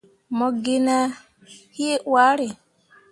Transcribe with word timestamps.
Mo 0.37 0.47
gi 0.63 0.75
nah 0.85 1.07
hii 1.75 2.01
hwaare. 2.09 2.47